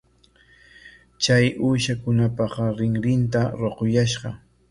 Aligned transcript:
Chay 1.23 1.45
uushakunapa 1.67 2.45
rinrinta 2.79 3.41
ruquyashqa. 3.59 4.29